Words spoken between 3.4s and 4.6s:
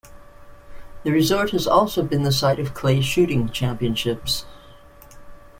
championships.